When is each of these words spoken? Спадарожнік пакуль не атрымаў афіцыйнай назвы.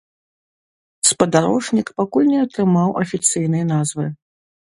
Спадарожнік 1.09 1.91
пакуль 2.01 2.31
не 2.31 2.39
атрымаў 2.45 2.89
афіцыйнай 3.05 3.63
назвы. 3.73 4.05